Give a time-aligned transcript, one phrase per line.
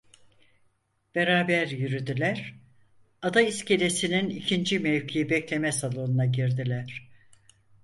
[1.15, 2.55] Beraber yürüdüler,
[3.21, 7.09] Ada iskelesinin ikinci mevki bekleme salonuna girdiler…